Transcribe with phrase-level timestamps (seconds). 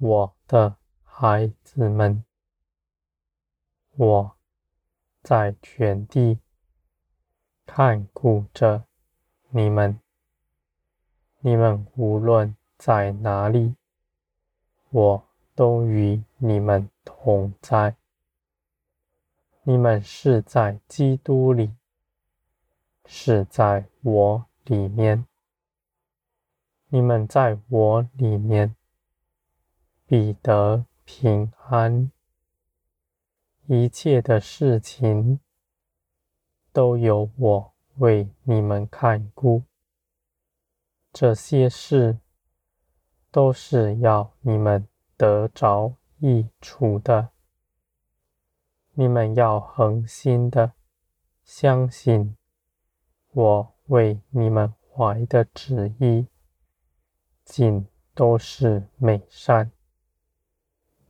[0.00, 2.24] 我的孩子们，
[3.96, 4.36] 我
[5.24, 6.38] 在全地
[7.66, 8.84] 看顾着
[9.48, 9.98] 你们。
[11.40, 13.74] 你们无论在哪里，
[14.90, 15.24] 我
[15.56, 17.96] 都与你们同在。
[19.64, 21.74] 你们是在基督里，
[23.04, 25.26] 是在我里面。
[26.86, 28.74] 你们在我里面，
[30.10, 32.10] 彼得平安。
[33.66, 35.38] 一切的事情
[36.72, 39.64] 都由我为你们看顾。
[41.12, 42.20] 这些事
[43.30, 44.88] 都是要你们
[45.18, 47.28] 得着益处的。
[48.94, 50.72] 你们要恒心的
[51.44, 52.34] 相信
[53.32, 56.26] 我为你们怀的旨意，
[57.44, 59.70] 尽都是美善。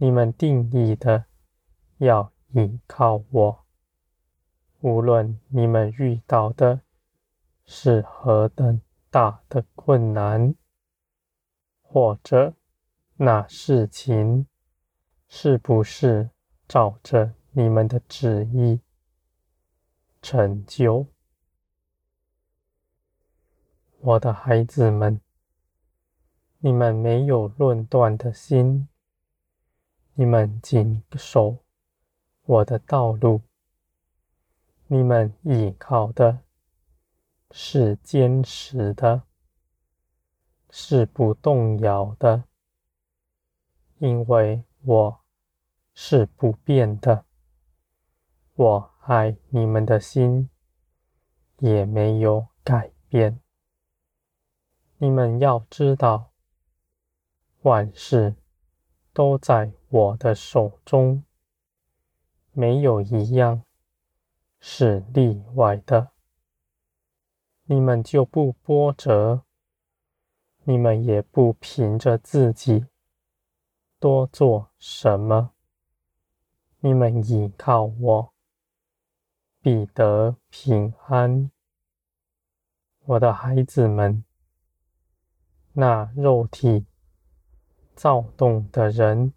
[0.00, 1.24] 你们定义的
[1.96, 3.64] 要倚靠我，
[4.80, 6.82] 无论你们遇到的
[7.66, 10.54] 是何等大的困难，
[11.82, 12.54] 或者
[13.16, 14.46] 那事情
[15.26, 16.30] 是不是
[16.68, 18.80] 照着你们的旨意
[20.22, 21.08] 成就。
[23.98, 25.20] 我的孩子们，
[26.58, 28.88] 你们没有论断的心，
[30.20, 31.58] 你们谨守
[32.44, 33.40] 我的道路，
[34.88, 36.40] 你们依靠的
[37.52, 39.22] 是坚实的，
[40.70, 42.42] 是不动摇的，
[43.98, 45.20] 因为我
[45.94, 47.24] 是不变的。
[48.56, 50.50] 我爱你们的心
[51.58, 53.38] 也没有改变。
[54.96, 56.32] 你们要知道，
[57.60, 58.34] 万事
[59.18, 61.24] 都在我的手中，
[62.52, 63.64] 没有一样
[64.60, 66.12] 是例外的。
[67.64, 69.42] 你们就不波折，
[70.62, 72.86] 你们也不凭着自己
[73.98, 75.50] 多做什么，
[76.78, 78.32] 你们倚靠我。
[79.60, 81.50] 必得平安，
[83.00, 84.22] 我的孩子们。
[85.72, 86.86] 那肉体
[87.98, 89.32] 躁动的人，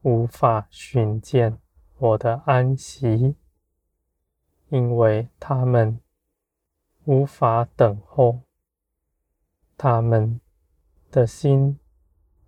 [0.00, 1.58] 无法寻见
[1.98, 3.36] 我的安息，
[4.70, 6.00] 因为他们
[7.04, 8.40] 无法等候。
[9.76, 10.40] 他们
[11.10, 11.78] 的心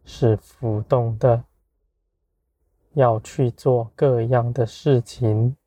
[0.02, 1.44] 是浮动的，
[2.94, 5.58] 要去做各样的事情。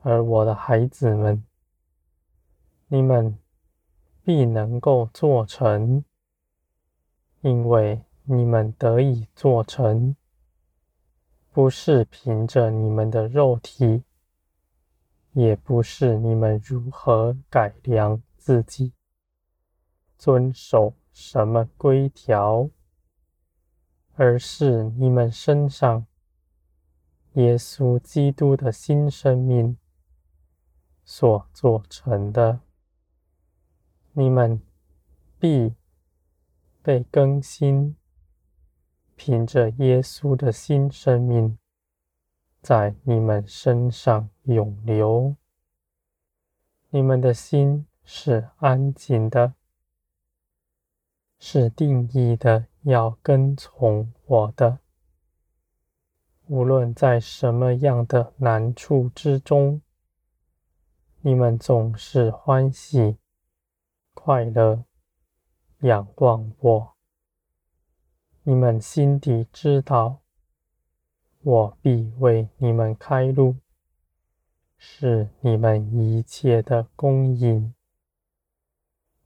[0.00, 1.44] 而我的孩子们，
[2.88, 3.38] 你们
[4.24, 6.02] 必能够做成，
[7.42, 10.16] 因为你们得以做成，
[11.52, 14.04] 不是凭着你们的肉体，
[15.32, 18.92] 也不是你们如何改良自己，
[20.16, 22.70] 遵守什么规条，
[24.14, 26.06] 而是你们身上
[27.34, 29.76] 耶稣基督的新生命。
[31.04, 32.60] 所做成的，
[34.12, 34.62] 你们
[35.38, 35.74] 必
[36.82, 37.96] 被更新，
[39.14, 41.56] 凭着耶稣的新生命，
[42.60, 45.36] 在你们身上涌流。
[46.90, 49.54] 你们的心是安静的，
[51.38, 54.80] 是定义的，要跟从我的。
[56.48, 59.80] 无论在什么样的难处之中。
[61.24, 63.16] 你们总是欢喜、
[64.12, 64.84] 快乐、
[65.82, 66.94] 仰望我。
[68.44, 70.20] 你们心底知道，
[71.42, 73.56] 我必为你们开路，
[74.76, 77.74] 是你们一切的供应。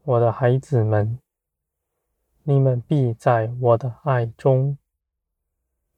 [0.03, 1.19] 我的孩子们，
[2.45, 4.79] 你们必在我的爱中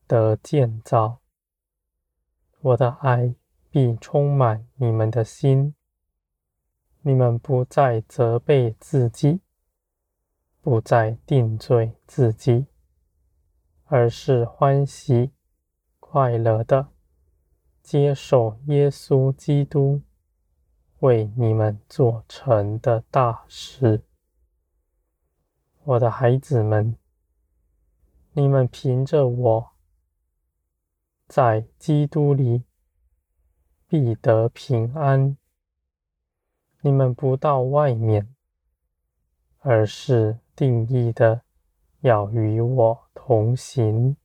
[0.07, 1.19] 得建造，
[2.61, 3.35] 我的爱
[3.69, 5.75] 必充满你们的心。
[7.01, 9.39] 你们不再责备自己，
[10.69, 12.67] 不再定罪自己，
[13.85, 15.31] 而是欢喜
[15.99, 16.89] 快乐的
[17.81, 20.03] 接受耶稣基督
[20.99, 24.03] 为你们做成的大事。
[25.85, 26.95] 我的孩子们，
[28.33, 29.71] 你们凭着我
[31.27, 32.63] 在基督里
[33.87, 35.35] 必得平安。
[36.81, 38.35] 你们不到外面，
[39.57, 41.43] 而是定义的
[42.01, 44.17] 要与我同行。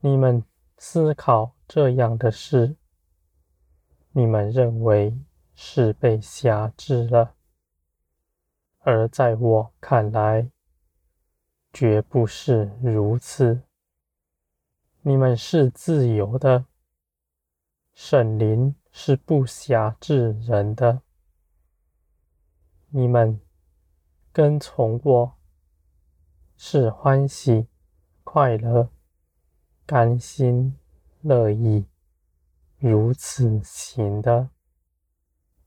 [0.00, 0.44] 你们
[0.76, 2.76] 思考这样的事，
[4.10, 5.18] 你们认为
[5.54, 7.36] 是被挟制了，
[8.80, 10.50] 而在我看来，
[11.72, 13.62] 绝不是如此。
[15.00, 16.66] 你们是自由的，
[17.94, 21.00] 圣灵是不挟制人的。
[22.90, 23.40] 你们
[24.36, 25.32] 跟从我，
[26.58, 27.68] 是欢喜、
[28.22, 28.90] 快乐。
[29.86, 30.76] 甘心
[31.22, 31.86] 乐意
[32.76, 34.50] 如此行的，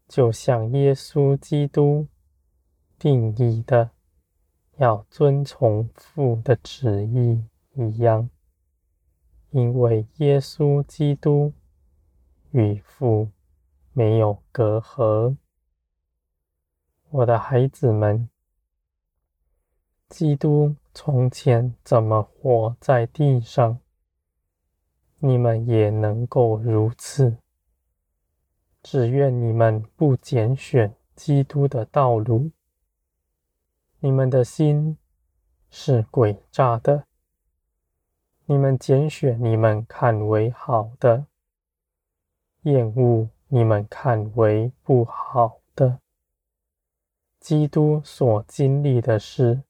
[0.07, 2.07] 就像耶稣基督
[3.00, 3.89] 定义的，
[4.77, 7.44] 要遵从父的旨意
[7.74, 8.30] 一样。
[9.50, 11.54] 因为耶稣基督
[12.51, 13.31] 与父
[13.94, 15.38] 没有隔阂。
[17.10, 18.30] 我的孩子们，
[20.19, 23.80] 基督从前怎么活在地上？
[25.19, 27.38] 你们也能够如此。
[28.83, 32.51] 只愿你们不拣选基督的道路。
[34.01, 34.98] 你们的心
[35.69, 37.06] 是诡诈的。
[38.44, 41.27] 你们拣选你们看为好的，
[42.63, 46.01] 厌恶你们看为不好的。
[47.39, 49.62] 基督所经历的事，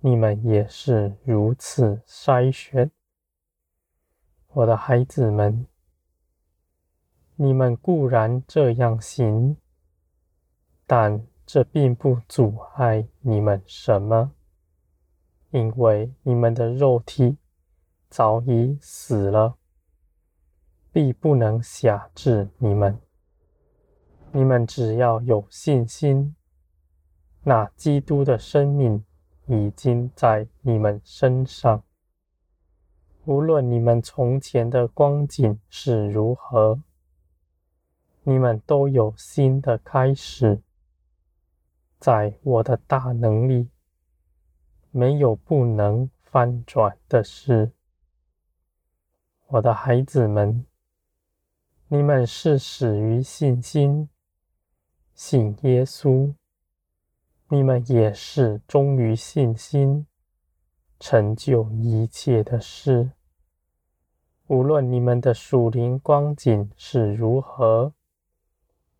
[0.00, 2.90] 你们也是如此筛选。
[4.48, 5.66] 我的孩子们，
[7.34, 9.56] 你们固然这样行，
[10.86, 14.32] 但这并不阻碍你们什么，
[15.50, 17.36] 因为你们的肉体
[18.08, 19.56] 早已死了，
[20.92, 23.00] 必不能辖制你们。
[24.30, 26.36] 你们只要有信心，
[27.42, 29.04] 那基督的生命
[29.48, 31.82] 已经在你们身上。
[33.24, 36.80] 无论你们从前的光景是如何，
[38.22, 40.62] 你们都有新的开始。
[41.98, 43.68] 在我的大能力，
[44.90, 47.72] 没有不能翻转的事。
[49.48, 50.64] 我的孩子们，
[51.88, 54.08] 你们是始于信心，
[55.14, 56.34] 信耶稣；
[57.50, 60.06] 你们也是忠于信心，
[61.00, 63.12] 成就一切的事。
[64.48, 67.94] 无论你们的属灵光景是如何，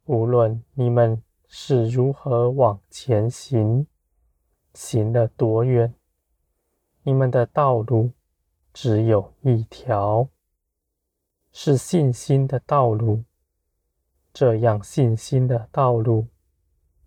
[0.06, 3.86] 无论你们是如何往前行，
[4.72, 5.94] 行了多远，
[7.02, 8.12] 你们的道路
[8.72, 10.26] 只有一条，
[11.52, 13.24] 是信心的道路。
[14.32, 16.28] 这样信心的道路，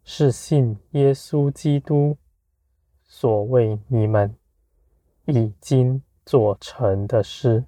[0.04, 2.18] 是信耶稣基督
[3.04, 4.36] 所为你们
[5.26, 7.66] 已经做成的事。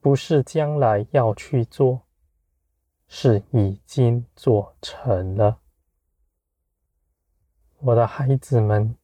[0.00, 2.02] 不是将来要去做，
[3.06, 5.58] 是已经做成了。
[7.80, 8.96] 我的孩子们，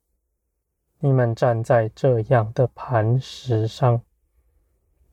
[1.00, 4.00] 你们站在这样的磐石上，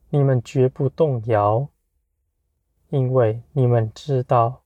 [0.09, 1.67] 你们绝不动摇，
[2.89, 4.63] 因为你们知道，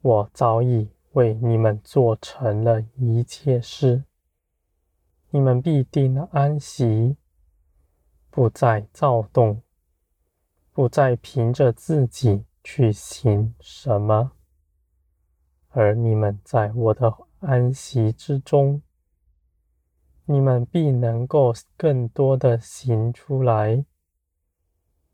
[0.00, 4.04] 我早已为你们做成了一切事。
[5.30, 7.16] 你们必定安息，
[8.30, 9.62] 不再躁动。
[10.72, 14.32] 不再凭着自己去行什么，
[15.70, 18.80] 而你们在我的安息之中，
[20.24, 23.84] 你们必能够更多的行出来，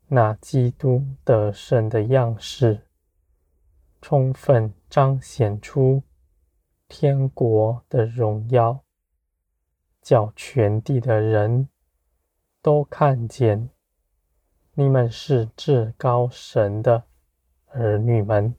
[0.07, 2.86] 那基督得胜的样式，
[4.09, 6.01] 充分彰显出
[6.87, 8.85] 天国的荣耀，
[10.01, 11.67] 叫全地的人
[12.61, 13.69] 都看见。
[14.75, 17.03] 你们是至高神的
[17.65, 18.55] 儿女们。